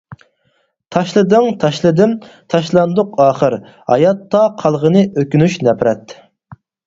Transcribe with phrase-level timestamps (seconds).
[0.93, 2.15] تاشلىدىڭ، تاشلىدىم،
[2.53, 3.57] تاشلاندۇق ئاخىر،
[3.91, 6.17] ھاياتتا قالغىنى ئۆكۈنۈش نەپرەت.